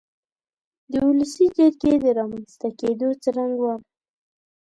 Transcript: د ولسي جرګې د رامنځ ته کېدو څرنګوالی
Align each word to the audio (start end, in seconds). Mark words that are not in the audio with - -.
د 0.91 0.93
ولسي 1.07 1.45
جرګې 1.57 1.93
د 2.03 2.05
رامنځ 2.17 2.51
ته 2.61 2.67
کېدو 2.79 3.07
څرنګوالی 3.23 3.85